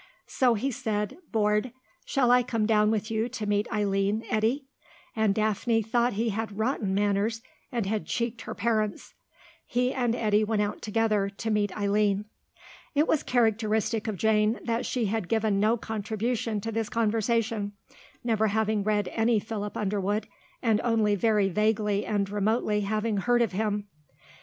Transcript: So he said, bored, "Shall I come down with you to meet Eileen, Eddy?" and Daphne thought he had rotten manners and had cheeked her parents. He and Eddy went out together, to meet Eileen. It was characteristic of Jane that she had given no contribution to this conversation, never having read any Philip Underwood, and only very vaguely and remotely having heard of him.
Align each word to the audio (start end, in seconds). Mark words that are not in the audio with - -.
So 0.25 0.55
he 0.55 0.71
said, 0.71 1.19
bored, 1.31 1.71
"Shall 2.05 2.31
I 2.31 2.41
come 2.41 2.65
down 2.65 2.89
with 2.89 3.11
you 3.11 3.29
to 3.29 3.45
meet 3.45 3.71
Eileen, 3.71 4.23
Eddy?" 4.31 4.65
and 5.15 5.35
Daphne 5.35 5.83
thought 5.83 6.13
he 6.13 6.29
had 6.29 6.57
rotten 6.57 6.95
manners 6.95 7.43
and 7.71 7.85
had 7.85 8.07
cheeked 8.07 8.41
her 8.41 8.55
parents. 8.55 9.13
He 9.67 9.93
and 9.93 10.15
Eddy 10.15 10.43
went 10.43 10.63
out 10.63 10.81
together, 10.81 11.29
to 11.29 11.51
meet 11.51 11.77
Eileen. 11.77 12.25
It 12.95 13.07
was 13.07 13.21
characteristic 13.21 14.07
of 14.07 14.17
Jane 14.17 14.59
that 14.63 14.87
she 14.87 15.05
had 15.05 15.29
given 15.29 15.59
no 15.59 15.77
contribution 15.77 16.59
to 16.61 16.71
this 16.71 16.89
conversation, 16.89 17.73
never 18.23 18.47
having 18.47 18.83
read 18.83 19.07
any 19.09 19.37
Philip 19.39 19.77
Underwood, 19.77 20.25
and 20.63 20.81
only 20.83 21.13
very 21.13 21.47
vaguely 21.47 22.07
and 22.07 22.27
remotely 22.27 22.81
having 22.81 23.17
heard 23.17 23.43
of 23.43 23.51
him. 23.51 23.87